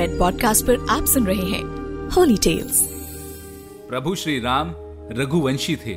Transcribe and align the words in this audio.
Red 0.00 0.18
podcast 0.18 0.66
पर 0.66 0.86
आप 0.90 1.04
सुन 1.04 1.26
रहे 1.26 1.46
हैं 1.46 2.08
होली 2.10 2.36
टेल्स 2.36 2.80
प्रभु 3.88 4.14
श्री 4.14 4.40
राम 4.40 4.72
रघुवंशी 5.12 5.76
थे। 5.76 5.96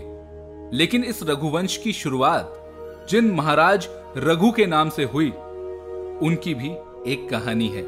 लेकिन 0.78 1.04
इस 1.04 1.20
रघुवंश 1.24 1.78
की 1.78 1.94
शुरुआत 1.94 2.60
जिन 3.10 3.32
महाराज 3.32 3.88
रघु 4.18 4.52
के 4.52 4.66
नाम 4.66 4.90
से 4.90 5.04
हुई, 5.04 5.30
उनकी 6.28 6.54
भी 6.54 6.70
एक 7.12 7.28
कहानी 7.30 7.68
है। 7.68 7.84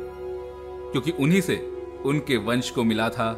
क्योंकि 0.91 1.11
उन्हीं 1.11 1.41
से 1.41 1.55
उनके 2.05 2.37
वंश 2.37 2.69
को 2.69 2.83
मिला 2.83 3.09
था 3.09 3.37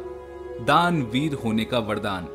दान 0.60 1.02
वीर 1.02 1.34
होने 1.34 1.64
का 1.64 1.78
वरदान। 1.78 2.28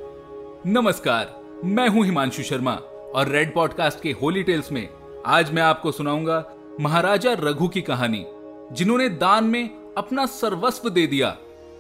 नमस्कार, 0.72 1.44
मैं 1.66 1.88
हूँ 1.90 2.06
हिमांशु 2.06 2.44
शर्मा 2.44 2.74
और 3.16 3.28
रेड 3.28 3.54
पॉडकास्ट 3.54 4.02
के 4.02 4.12
होली 4.12 4.44
टेल्स 4.44 4.72
में 4.72 4.90
आज 5.26 5.54
मैं 5.54 5.62
आपको 5.62 5.92
सुनाऊँगा 5.92 6.44
महाराजा 6.82 7.34
रघु 7.34 7.68
की 7.68 7.82
कहानी, 7.82 8.26
जिन्होंने 8.72 9.10
दान 9.10 9.44
में 9.44 9.83
अपना 9.98 10.26
सर्वस्व 10.26 10.90
दे 10.90 11.08
दिया 11.08 11.38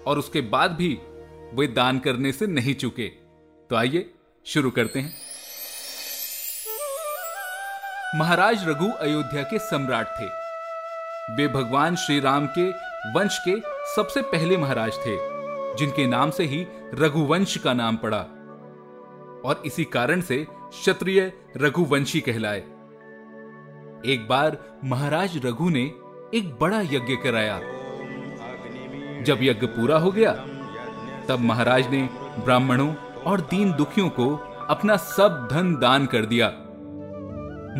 और 0.07 0.19
उसके 0.19 0.41
बाद 0.41 0.71
भी 0.71 0.99
वे 1.53 1.67
दान 1.67 1.99
करने 1.99 2.31
से 2.31 2.47
नहीं 2.47 2.75
चुके। 2.75 3.07
तो 3.69 3.75
आइए, 3.75 4.13
शुरू 4.45 4.71
करते 4.71 4.99
हैं। 4.99 5.13
महाराज 8.15 8.69
रघु 8.69 8.89
अयोध्या 8.89 9.43
के 9.43 9.59
सम्राट 9.59 10.07
थे। 10.07 10.25
वे 11.35 11.47
भगवान 11.47 11.95
श्री 11.95 12.19
राम 12.19 12.47
के 12.47 12.69
वंश 13.13 13.39
के 13.47 13.59
सबसे 13.95 14.21
पहले 14.21 14.57
महाराज 14.57 14.91
थे, 14.93 15.17
जिनके 15.75 16.07
नाम 16.07 16.31
से 16.31 16.43
ही 16.43 16.67
रघुवंश 16.93 17.57
का 17.57 17.73
नाम 17.73 17.97
पड़ा। 17.97 18.21
और 19.45 19.63
इसी 19.65 19.83
कारण 19.83 20.21
से 20.21 20.47
क्षत्रिय 20.51 21.33
रघुवंशी 21.57 22.21
कहलाए। 22.21 22.59
एक 24.13 24.27
बार 24.29 24.79
महाराज 24.83 25.45
रघु 25.45 25.69
ने 25.69 25.83
एक 26.33 26.57
बड़ा 26.61 26.81
यज्ञ 26.81 27.15
कराया। 27.15 27.82
जब 29.23 29.37
यज्ञ 29.41 29.67
पूरा 29.67 29.97
हो 29.97 30.11
गया, 30.11 30.31
तब 31.29 31.37
महाराज 31.39 31.91
ने 31.91 32.09
ब्राह्मणों 32.45 32.95
और 33.25 33.41
दीन 33.41 33.71
दुखियों 33.71 34.09
को 34.09 34.35
अपना 34.69 34.95
सब 34.95 35.49
धन 35.51 35.75
दान 35.75 36.05
कर 36.05 36.25
दिया। 36.25 36.47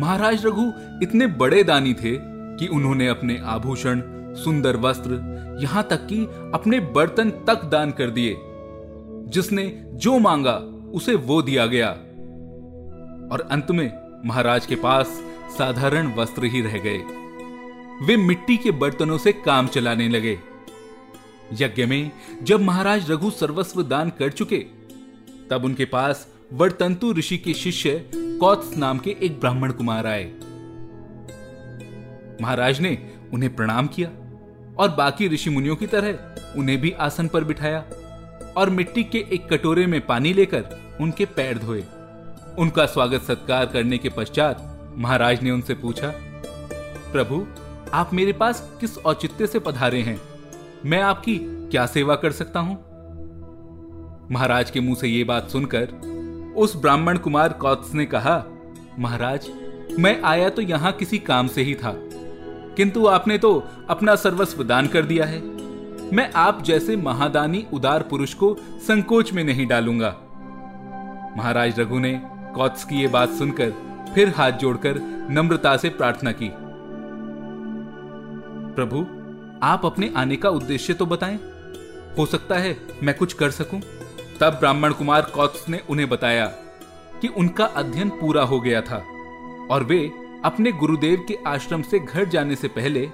महाराज 0.00 0.46
रघु 0.46 0.70
इतने 1.02 1.26
बड़े 1.26 1.64
दानी 1.64 1.94
थे 1.94 2.18
कि 2.56 2.66
उन्होंने 2.66 3.08
अपने 3.08 3.42
आभूषण, 3.44 4.02
सुंदर 4.34 4.76
वस्त्र 4.76 5.34
यहाँ 5.60 5.82
तक 5.82 6.06
कि 6.06 6.24
अपने 6.54 6.80
बर्तन 6.80 7.30
तक 7.30 7.64
दान 7.64 7.90
कर 7.90 8.10
दिए। 8.10 8.36
जिसने 9.28 9.82
जो 9.92 10.18
मांगा, 10.18 10.54
उसे 10.94 11.14
वो 11.14 11.42
दिया 11.42 11.66
गया। 11.66 11.88
और 13.32 13.48
अंत 13.50 13.70
में 13.70 13.92
महाराज 14.26 14.66
के 14.66 14.74
पास 14.74 15.06
साधारण 15.58 16.14
वस्त्र 16.14 16.44
ही 16.44 16.60
रह 16.60 16.78
गए। 16.78 16.98
वे 18.06 18.16
मिट्टी 18.16 18.56
के 18.56 18.70
बर्तनों 18.70 19.18
से 19.18 19.32
काम 19.32 19.66
चलाने 19.66 20.08
लगे। 20.08 20.38
यज्ञ 21.52 21.86
में 21.86 22.10
जब 22.42 22.60
महाराज 22.60 23.10
रघु 23.10 23.30
सर्वस्व 23.30 23.82
दान 23.82 24.10
कर 24.10 24.30
चुके, 24.30 24.58
तब 25.50 25.64
उनके 25.64 25.84
पास 25.84 26.26
वर्तंतु 26.52 27.12
ऋषि 27.12 27.38
के 27.38 27.54
शिष्य 27.54 28.10
कौत्स 28.14 28.76
नाम 28.76 28.98
के 28.98 29.16
एक 29.22 29.38
ब्राह्मण 29.40 29.72
कुमार 29.72 30.06
आए। 30.06 30.24
महाराज 32.42 32.80
ने 32.80 32.96
उन्हें 33.32 33.54
प्रणाम 33.56 33.86
किया 33.86 34.08
और 34.78 34.88
बाकी 34.90 35.28
ऋषि 35.28 35.50
मुनियों 35.50 35.76
की 35.76 35.86
तरह 35.86 36.58
उन्हें 36.58 36.80
भी 36.80 36.90
आसन 36.90 37.28
पर 37.28 37.44
बिठाया 37.44 37.84
और 38.56 38.70
मिट्टी 38.70 39.04
के 39.04 39.24
एक 39.32 39.48
कटोरे 39.52 39.86
में 39.86 40.00
पानी 40.06 40.32
लेकर 40.32 40.96
उनके 41.00 41.24
पैर 41.26 41.58
धोए। 41.58 41.84
उनका 42.58 42.86
स्वागत 42.86 43.22
सत्कार 43.22 43.66
करने 43.66 43.98
के 43.98 44.08
पश्चात 44.08 44.70
महाराज 44.96 45.42
ने 45.42 45.50
उनसे 45.50 45.74
पूछा, 45.74 46.12
प्रभु, 47.12 47.46
आप 47.92 48.12
मेरे 48.12 48.32
पास 48.32 48.68
किस 48.80 48.98
औचित्य 48.98 49.46
से 49.46 49.58
पधारे 49.58 50.00
हैं? 50.00 50.20
मैं 50.84 51.00
आपकी 51.00 51.38
क्या 51.70 51.84
सेवा 51.86 52.14
कर 52.14 52.32
सकता 52.32 52.60
हूँ? 52.60 52.74
महाराज 54.30 54.70
के 54.70 54.80
मुँह 54.80 54.94
से 54.94 55.08
यह 55.08 55.24
बात 55.24 55.48
सुनकर 55.50 56.52
उस 56.56 56.76
ब्राह्मण 56.76 57.18
कुमार 57.18 57.52
कौत्स 57.52 57.94
ने 57.94 58.06
कहा, 58.06 58.44
महाराज, 58.98 59.48
मैं 59.98 60.20
आया 60.22 60.48
तो 60.48 60.62
यहाँ 60.62 60.92
किसी 60.92 61.18
काम 61.18 61.46
से 61.46 61.62
ही 61.62 61.74
था, 61.74 61.92
किंतु 62.76 63.06
आपने 63.06 63.38
तो 63.38 63.52
अपना 63.90 64.14
सर्वस्व 64.16 64.62
दान 64.64 64.86
कर 64.86 65.02
दिया 65.02 65.26
है। 65.26 65.40
मैं 66.12 66.30
आप 66.36 66.62
जैसे 66.62 66.96
महादानी 66.96 67.64
उदार 67.72 68.02
पुरुष 68.02 68.34
को 68.34 68.54
संकोच 68.86 69.32
में 69.32 69.44
नहीं 69.44 69.66
डालूँगा। 69.66 70.14
महाराज 71.36 71.80
रघु 71.80 71.98
ने 71.98 72.20
कौत्स 72.54 72.84
की 72.84 73.02
यह 73.02 73.10
बात 73.10 73.30
सुनकर 73.30 73.72
फिर 74.14 74.34
हाथ 74.36 74.52
जोड़कर 74.52 75.00
नम्रता 75.30 75.76
से 75.76 75.88
प्रार्थना 75.88 76.32
की। 76.32 76.50
प्रभु 78.74 79.06
आप 79.64 79.86
अपने 79.86 80.12
आने 80.16 80.36
का 80.36 80.48
उद्देश्य 80.50 80.94
तो 80.94 81.06
बताएँ। 81.06 81.38
हो 82.18 82.26
सकता 82.26 82.58
है 82.58 82.76
मैं 83.02 83.14
कुछ 83.16 83.32
कर 83.32 83.50
सकूँ। 83.50 83.80
तब 84.40 84.56
ब्राह्मण 84.60 84.92
कुमार 84.92 85.22
कौत्स 85.34 85.68
ने 85.68 85.80
उन्हें 85.90 86.08
बताया 86.08 86.46
कि 87.20 87.28
उनका 87.28 87.64
अध्ययन 87.64 88.08
पूरा 88.10 88.42
हो 88.42 88.60
गया 88.60 88.80
था 88.80 88.96
और 89.70 89.84
वे 89.84 89.98
अपने 90.44 90.72
गुरुदेव 90.72 91.24
के 91.28 91.38
आश्रम 91.46 91.82
से 91.82 91.98
घर 91.98 92.24
जाने 92.24 92.56
से 92.56 92.68
पहले 92.68 93.08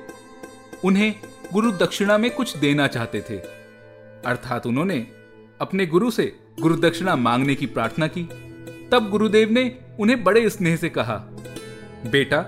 उन्हें 0.85 1.15
गुरु 1.53 1.71
दक्षिणा 1.73 2.17
में 2.19 2.31
कुछ 2.31 2.57
देना 2.57 2.87
चाहते 2.87 3.21
थे। 3.21 3.37
अर्थात 4.27 4.67
उन्होंने 4.67 4.97
अपने 5.61 5.87
गुरु 5.87 6.11
से 6.11 6.33
गुरु 6.61 6.77
दक्षिणा 6.77 7.17
मांगने 7.17 7.55
की 7.55 7.67
प्रार्थना 7.67 8.07
की। 8.07 8.23
तब 8.93 9.09
गुरुदेव 9.11 9.51
ने 9.51 9.65
उन्हें 10.01 10.23
बड़े 10.25 10.49
स्नेह 10.51 10.77
से 10.77 10.89
कहा, 10.89 11.15
बेटा, 12.07 12.43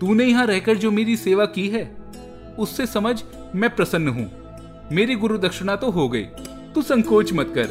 तूने 0.00 0.24
यहाँ 0.24 0.46
रहकर 0.46 0.76
जो 0.76 0.90
मेरी 0.90 1.16
सेवा 1.16 1.44
की 1.46 1.68
है, 1.68 1.84
उससे 2.58 2.86
समझ 2.86 3.22
मैं 3.54 3.76
प्रसन्न 3.76 4.08
हूँ। 4.08 4.42
मेरी 4.92 5.14
गुरु 5.14 5.38
दक्षिणा 5.38 5.76
तो 5.76 5.90
हो 5.90 6.08
गई। 6.08 6.24
तू 6.74 6.82
संकोच 6.82 7.32
मत 7.32 7.52
कर। 7.54 7.66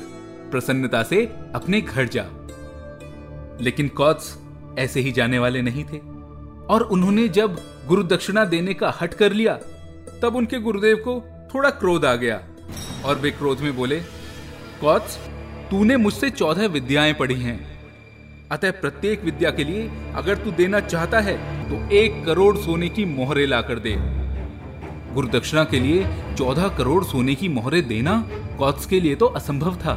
प्रसन्नता 0.51 1.03
से 1.03 1.25
अपने 1.55 1.81
घर 1.81 2.07
जा। 2.07 2.25
लेकिन 3.61 3.87
कौत्स 3.87 4.37
ऐसे 4.79 4.99
ही 4.99 5.11
जाने 5.11 5.39
वाले 5.39 5.61
नहीं 5.61 5.83
थे। 5.83 5.97
और 6.65 6.81
उन्होंने 6.81 7.27
जब 7.27 7.55
गुरु 7.87 8.03
दक्षिणा 8.03 8.45
देने 8.45 8.73
का 8.73 8.97
हट 9.01 9.13
कर 9.13 9.33
लिया, 9.33 9.59
तब 10.21 10.35
उनके 10.35 10.59
गुरुदेव 10.59 10.97
को 10.97 11.23
थोड़ा 11.55 11.69
क्रोध 11.69 12.05
आ 12.05 12.15
गया। 12.15 12.41
और 13.05 13.15
वे 13.15 13.31
क्रोध 13.31 13.59
में 13.59 13.75
बोले, 13.75 13.99
कौत्स, 14.81 15.17
तूने 15.71 15.97
मुझसे 15.97 16.29
चौदह 16.29 16.67
विद्याएँ 16.67 17.13
पढ़ी 17.13 17.41
हैं। 17.41 17.79
अतः 18.51 18.71
प्रत्येक 18.71 19.23
विद्या 19.23 19.51
के 19.51 19.63
लिए 19.63 19.91
अगर 20.15 20.35
तू 20.35 20.51
देना 20.51 20.79
चाहता 20.79 21.19
है 21.19 21.37
तो 21.69 21.95
एक 21.95 22.25
करोड़ 22.25 22.57
सोने 22.57 22.89
की 22.89 23.05
मोहरे 23.05 23.45
लाकर 23.45 23.79
दे। 23.79 24.20
गुरुदक्षिणा 25.13 25.63
के 25.63 25.79
लिए 25.79 26.05
चौदह 26.37 26.67
करोड़ 26.67 27.03
सोने 27.03 27.35
की 27.35 27.47
मोहरे 27.49 27.81
देना 27.81 28.13
कौत्स 28.57 28.85
के 28.85 28.99
लिए 28.99 29.15
तो 29.15 29.25
असंभव 29.27 29.75
था, 29.75 29.93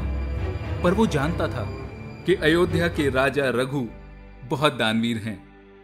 पर 0.83 0.95
वो 0.95 1.07
जानता 1.07 1.49
था 1.49 1.65
कि 2.27 2.35
अयोध्या 2.35 2.89
के 2.89 3.09
राजा 3.11 3.49
रघु 3.51 3.87
बहुत 4.51 4.77
दानवीर 4.77 5.17
हैं, 5.17 5.39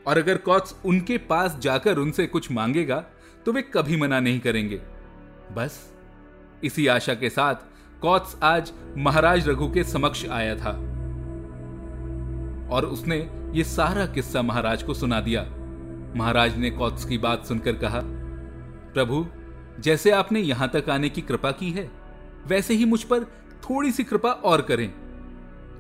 और 0.07 0.19
अगर 0.19 0.37
कौत्स 0.37 0.75
उनके 0.85 1.19
पास 1.19 1.59
जाकर 1.63 1.99
उनसे 1.99 2.27
कुछ 2.27 2.51
मांगेगा 2.53 3.05
तो 3.47 3.53
वे 3.53 3.63
कभी 3.75 3.97
मना 3.97 4.21
नहीं 4.21 4.41
करेंगे। 4.41 4.81
बस, 5.53 5.81
इसी 6.65 6.87
आशा 6.87 7.15
के 7.15 7.31
साथ 7.31 7.55
कौत्स 8.03 8.37
आज 8.43 8.73
महाराज 8.99 9.49
रघु 9.49 9.69
के 9.73 9.85
समक्ष 9.85 10.25
आया 10.29 10.55
था। 10.57 10.71
और 12.71 12.85
उसने 12.85 13.17
ये 13.55 13.65
सारा 13.65 14.07
किस्सा 14.07 14.43
महाराज 14.43 14.83
को 14.83 14.95
सुना 14.95 15.21
दिया। 15.21 15.43
महाराज 16.17 16.57
ने 16.59 16.71
कौत्स 16.71 17.05
की 17.05 17.19
बात 17.19 17.47
सुनकर 17.47 17.77
कहा 17.77 18.01
प्रभु, 18.95 19.27
जैसे 19.81 20.11
आपने 20.11 20.41
यहाँ 20.41 20.69
तक 20.69 20.89
आने 20.91 21.09
की 21.09 21.21
कृपा 21.21 21.51
की 21.53 21.71
है, 21.71 21.91
वैसे 22.47 22.75
ही 22.75 22.85
मुझ 22.85 23.03
पर 23.03 23.25
थोड़ी 23.63 23.93
सी 23.93 24.05
कृपा 24.05 24.31
और 24.31 24.63
करें। 24.63 24.89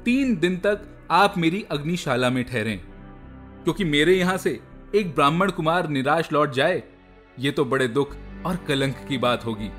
तीन 0.04 0.36
दिन 0.36 0.56
तक 0.56 0.86
आप 1.10 1.38
मेरी 1.38 1.62
अग्निशाला 1.70 2.30
में 2.30 2.42
ठहरें, 2.44 2.78
क्योंकि 3.64 3.84
मेरे 3.84 4.14
यहाँ 4.14 4.36
से 4.36 4.58
एक 4.94 5.14
ब्राह्मण 5.14 5.50
कुमार 5.50 5.88
निराश 5.88 6.32
लौट 6.32 6.52
जाए, 6.52 6.82
ये 7.38 7.50
तो 7.50 7.64
बड़े 7.64 7.88
दुख 7.88 8.16
और 8.46 8.56
कलंक 8.68 9.04
की 9.08 9.18
बात 9.18 9.44
होगी। 9.46 9.70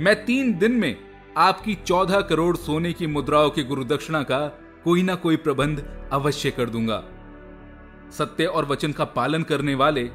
मैं 0.00 0.24
तीन 0.24 0.56
दिन 0.58 0.72
में 0.72 0.96
आपकी 1.38 1.74
चौदह 1.76 2.20
करोड़ 2.20 2.56
सोने 2.56 2.92
की 2.92 3.06
मुद्राओं 3.06 3.50
की 3.50 3.62
गुरुदक्षिणा 3.62 4.22
का 4.22 4.46
कोई 4.84 5.02
ना 5.02 5.14
कोई 5.14 5.36
प्रबंध 5.36 5.84
अवश्य 6.12 6.50
कर 6.50 6.70
दूँगा। 6.70 7.02
सत्य 8.10 8.44
और 8.46 8.64
वचन 8.64 8.92
का 8.92 9.04
पालन 9.04 9.42
करने 9.42 9.74
वाले 9.74 10.10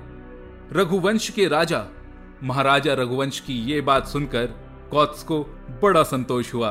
रघुवंश 0.74 1.30
के 1.30 1.48
राजा 1.48 1.80
महाराजा 2.44 2.94
रघुवंश 2.94 3.40
की 3.40 3.54
ये 3.54 3.82
बात 3.82 4.08
सुनकर 4.08 4.46
कौत्स 4.92 5.24
को 5.24 5.40
बड़ा 5.84 6.04
संतोष 6.04 6.54
हुआ 6.54 6.70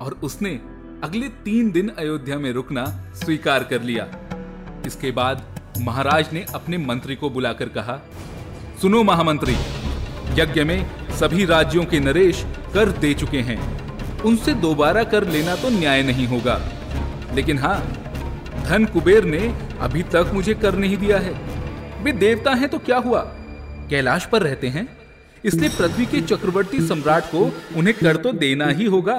और 0.00 0.20
उसने 0.22 0.50
अगले 1.04 1.28
तीन 1.28 1.70
दिन 1.70 1.88
अयोध्या 1.88 2.38
में 2.38 2.52
रुकना 2.52 2.84
स्वीकार 3.14 3.64
कर 3.64 3.82
लिया। 3.82 4.06
इसके 4.86 5.10
बाद 5.10 5.42
महाराज 5.78 6.32
ने 6.32 6.44
अपने 6.54 6.78
मंत्री 6.78 7.16
को 7.16 7.30
बुलाकर 7.30 7.68
कहा, 7.68 7.98
सुनो 8.82 9.02
महामंत्री, 9.02 9.56
यज्ञ 10.32 10.64
में 10.64 10.90
सभी 11.10 11.44
राज्यों 11.44 11.84
के 11.84 12.00
नरेश 12.00 12.44
कर 12.74 12.88
दे 12.88 13.14
चुके 13.14 13.40
हैं। 13.40 13.58
उनसे 14.22 14.54
दोबारा 14.54 15.04
कर 15.04 15.26
लेना 15.26 15.56
तो 15.56 15.68
न्याय 15.68 16.02
नहीं 16.02 16.26
होगा। 16.26 16.60
लेकिन 17.34 17.58
हाँ 17.58 17.78
धन 18.66 18.84
कुबेर 18.84 19.24
ने 19.24 19.54
अभी 19.80 20.02
तक 20.02 20.30
मुझे 20.34 20.54
कर 20.54 20.74
नहीं 20.74 20.96
दिया 20.96 21.18
है। 21.18 21.34
वे 22.02 22.12
देवता 22.12 22.50
हैं 22.50 22.68
तो 22.68 22.78
क्या 22.78 22.98
हुआ? 22.98 23.20
कैलाश 23.90 24.26
पर 24.26 24.42
रहते 24.42 24.68
हैं? 24.68 24.99
इसलिए 25.44 25.68
पृथ्वी 25.68 26.06
के 26.06 26.20
चक्रवर्ती 26.20 26.80
सम्राट 26.80 27.24
को 27.24 27.40
उन्हें 27.76 27.94
कर 27.98 28.16
तो 28.16 28.32
देना 28.32 28.66
ही 28.68 28.84
होगा। 28.86 29.14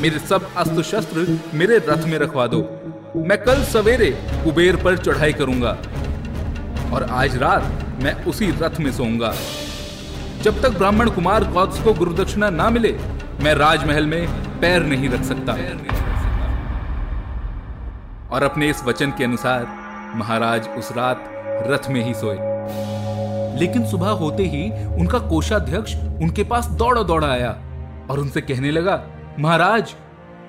मेरे 0.00 0.18
सब 0.18 0.48
अस्त्र 0.56 0.82
शस्त्र 0.82 1.38
मेरे 1.54 1.76
रथ 1.88 2.06
में 2.06 2.18
रखवा 2.18 2.46
दो। 2.46 2.60
मैं 3.18 3.38
कल 3.38 3.62
सवेरे 3.64 4.10
कुबेर 4.44 4.76
पर 4.76 4.96
चढ़ाई 4.98 5.32
करूँगा 5.32 5.76
और 6.92 7.06
आज 7.12 7.36
रात 7.36 8.02
मैं 8.02 8.14
उसी 8.24 8.50
रथ 8.60 8.80
में 8.80 8.90
सोऊँगा। 8.92 9.34
जब 10.42 10.60
तक 10.62 10.78
ब्राह्मण 10.78 11.10
कुमार 11.10 11.44
कौत्स 11.52 11.82
को 11.82 11.92
गुरुदक्षिणा 11.94 12.50
ना 12.50 12.68
मिले, 12.70 12.92
मैं 13.42 13.54
राजमहल 13.54 14.06
में 14.06 14.26
पैर 14.60 14.82
नहीं 14.82 15.08
रख 15.08 15.22
सकता। 15.24 15.52
और 18.30 18.42
अपने 18.42 18.70
इस 18.70 18.82
वचन 18.84 19.10
के 19.10 19.24
अनुसार 19.24 19.66
महाराज 20.16 20.68
उस 20.78 20.92
रात 20.92 21.24
रथ 21.70 21.90
में 21.90 22.04
ही 22.04 22.14
सोए। 22.14 22.53
लेकिन 23.58 23.86
सुबह 23.86 24.08
होते 24.08 24.44
ही 24.44 24.70
उनका 24.96 25.18
कोषाध्यक्ष 25.18 25.94
उनके 26.22 26.44
पास 26.44 26.66
दौड़ा 26.66 27.02
दौड़ा 27.02 27.26
आया 27.26 27.50
और 28.10 28.18
उनसे 28.18 28.40
कहने 28.40 28.70
लगा, 28.70 29.02
महाराज, 29.38 29.94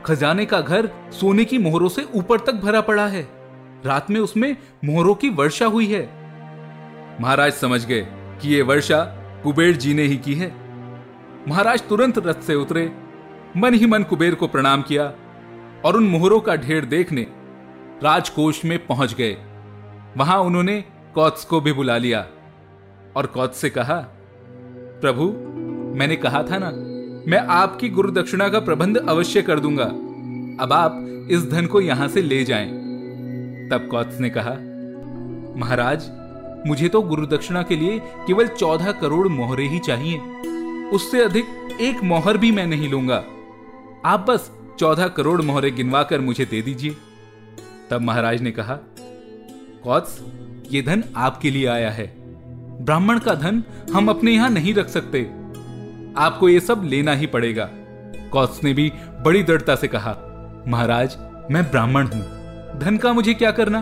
खजाने 0.05 0.45
का 0.45 0.61
घर 0.61 0.89
सोने 1.11 1.45
की 1.45 1.57
मोहरों 1.57 1.89
से 1.89 2.03
ऊपर 2.15 2.39
तक 2.39 2.53
भरा 2.53 2.81
पड़ा 2.81 3.07
है। 3.07 3.27
रात 3.85 4.11
में 4.11 4.19
उसमें 4.19 4.55
मोहरों 4.85 5.15
की 5.15 5.29
वर्षा 5.29 5.65
हुई 5.65 5.87
है। 5.87 6.03
महाराज 7.21 7.53
समझ 7.53 7.85
गए 7.85 8.07
कि 8.41 8.55
यह 8.55 8.63
वर्षा 8.63 9.01
कुबेर 9.43 9.75
जी 9.77 9.93
ने 9.93 10.03
ही 10.03 10.17
की 10.17 10.33
है। 10.33 10.51
महाराज 11.47 11.87
तुरंत 11.89 12.17
रथ 12.17 12.41
से 12.41 12.55
उतरे, 12.55 12.91
मन 13.57 13.73
ही 13.73 13.85
मन 13.85 14.03
कुबेर 14.03 14.35
को 14.35 14.47
प्रणाम 14.47 14.81
किया 14.81 15.03
और 15.85 15.97
उन 15.97 16.07
मोहरों 16.07 16.39
का 16.39 16.55
ढेर 16.55 16.85
देखने 16.85 17.27
राजकोष 18.03 18.65
में 18.65 18.87
पहुँच 18.87 19.13
गए। 19.13 19.37
वहाँ 20.17 20.39
उन्होंने 20.39 20.83
कौत्स 21.15 21.45
को 21.45 21.61
भी 21.61 21.73
बुला 21.73 21.97
लिया। 21.97 22.25
और 23.15 23.25
कौत्स 23.25 23.57
से 23.57 23.69
कहा, 23.69 23.95
प्रभु, 25.01 25.25
मैंने 25.97 26.15
कहा 26.15 26.43
था 26.43 26.57
ना, 26.57 26.71
मैं 27.31 27.37
आपकी 27.37 27.89
गुरु 27.89 28.11
दक्षिणा 28.11 28.49
का 28.49 28.59
प्रबंध 28.59 28.97
अवश्य 28.97 29.41
कर 29.41 29.59
दूँगा। 29.59 29.85
अब 30.63 30.73
आप 30.73 31.27
इस 31.31 31.49
धन 31.51 31.65
को 31.65 31.81
यहाँ 31.81 32.07
से 32.07 32.21
ले 32.21 32.43
जाएँ। 32.43 32.69
तब 33.69 33.87
कौत्स 33.91 34.19
ने 34.19 34.29
कहा, 34.29 34.51
महाराज, 35.59 36.09
मुझे 36.67 36.89
तो 36.89 37.01
गुरु 37.01 37.25
दक्षिणा 37.25 37.61
के 37.63 37.75
लिए 37.75 37.99
केवल 38.27 38.47
चौदह 38.47 38.91
करोड़ 38.91 39.27
मोहरे 39.27 39.67
ही 39.67 39.79
चाहिए। 39.79 40.17
उससे 40.89 41.23
अधिक 41.23 41.77
एक 41.81 42.03
मोहर 42.03 42.37
भी 42.37 42.51
मैं 42.51 42.67
नहीं 42.67 42.89
लूँगा। 42.89 43.23
आप 44.05 44.25
बस 44.29 44.51
चौदह 44.79 45.07
करोड़ 45.07 45.41
मोहरे 45.41 45.71
गिनवा 45.71 46.03
कर 46.03 46.19
मुझे 46.19 46.45
दे 46.45 46.61
दीजिए। 46.61 46.95
तब 47.89 48.01
महाराज 48.01 48.41
ने 48.41 48.51
कहा 48.51 48.79
कौत्स 49.83 50.19
ये 50.71 50.81
धन 50.81 51.03
आपके 51.15 51.51
लिए 51.51 51.65
आया 51.65 51.91
है। 51.91 52.24
ब्राह्मण 52.81 53.19
का 53.19 53.35
धन 53.35 53.63
हम 53.93 54.09
अपने 54.09 54.31
यहाँ 54.31 54.49
नहीं 54.49 54.73
रख 54.73 54.87
सकते। 54.87 55.21
आपको 56.17 56.49
ये 56.49 56.59
सब 56.59 56.81
लेना 56.83 57.13
ही 57.13 57.27
पड़ेगा। 57.27 57.69
कौत्स 58.31 58.63
ने 58.63 58.73
भी 58.73 58.91
बड़ी 59.21 59.43
दृढ़ता 59.43 59.75
से 59.75 59.87
कहा, 59.87 60.11
महाराज, 60.67 61.17
मैं 61.51 61.63
ब्राह्मण 61.71 62.07
हूँ। 62.07 62.79
धन 62.79 62.97
का 62.97 63.13
मुझे 63.13 63.33
क्या 63.33 63.51
करना? 63.51 63.79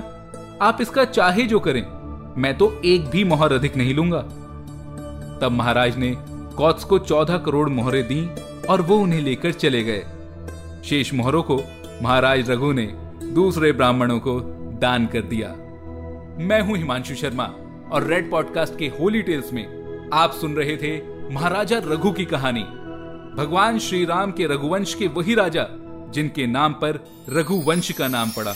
आप 0.62 0.78
इसका 0.82 1.06
चाहे 1.06 1.44
जो 1.44 1.60
करें। 1.60 1.82
मैं 2.38 2.58
तो 2.58 2.82
एक 2.86 3.06
भी 3.06 3.24
मोहर 3.24 3.54
अधिक 3.54 3.78
नहीं 3.78 3.94
लूँगा। 3.94 4.22
तब 5.42 5.52
महाराज 5.52 5.98
ने 5.98 6.16
कौत्स 6.58 6.84
को 6.84 7.00
चौदह 7.00 7.38
करोड़ 7.38 7.70
मोहरे 7.70 8.04
दी 8.04 8.30
और 8.70 8.82
वो 8.82 8.98
उन्हें 8.98 9.22
लेकर 9.22 9.52
चले 9.52 9.84
गए। 9.84 10.04
शेष 10.84 11.14
मोहरों 11.14 11.44
को 11.44 11.62
महाराज 12.02 12.52
रघु 12.52 12.72
ने 12.72 12.86
दूसरे 13.34 13.72
ब्राह्मणों 13.72 14.20
को 14.20 14.40
दान 14.80 15.08
कर 15.08 15.22
दिया। 15.22 15.50
मैं 16.46 16.62
हूँ 16.62 16.78
हिमांशु 16.78 17.16
शर्मा। 17.16 17.52
और 17.94 18.04
रेड 18.04 18.32
पॉडकास्ट 18.32 18.78
के 18.78 18.88
होली 18.88 19.22
टेल्स 19.22 19.54
में 19.54 20.10
आप 20.14 20.32
सुन 20.32 20.56
रहे 20.56 20.78
थे 20.78 21.02
महाराजा 21.34 21.78
रघु 21.78 22.12
की 22.12 22.26
कहानी। 22.26 22.64
भगवान 23.38 23.80
श्री 23.80 24.06
राम 24.06 24.32
के 24.32 24.46
रघुवंश 24.46 24.94
के 24.94 25.08
वही 25.08 25.36
राजा, 25.36 25.68
जिनके 26.10 26.48
नाम 26.48 26.74
पर 26.74 27.00
रघुवंश 27.30 27.92
का 27.92 28.08
नाम 28.08 28.30
पड़ा। 28.30 28.54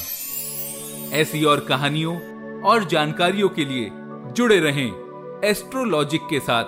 ऐसी 1.13 1.43
और 1.43 1.59
कहानियों 1.59 2.17
और 2.61 2.83
जानकारियों 2.83 3.49
के 3.49 3.65
लिए 3.65 3.89
जुड़े 4.33 4.59
रहें 4.59 4.91
एस्ट्रोलॉजिक 5.45 6.21
के 6.29 6.39
साथ 6.39 6.63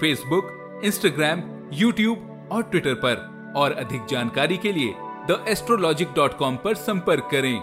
फेसबुक 0.00 0.80
इंस्टाग्राम 0.84 1.42
यूट्यूब 1.72 2.48
और 2.52 2.62
ट्विटर 2.62 2.94
पर। 2.94 3.30
और 3.56 3.72
अधिक 3.72 4.06
जानकारी 4.10 4.56
के 4.56 4.72
लिए 4.72 4.94
द 4.98 5.44
एस्ट्रोलॉजिक 5.48 6.08
डॉट 6.16 6.36
कॉम 6.38 6.56
पर 6.56 6.74
संपर्क 6.74 7.28
करें। 7.30 7.62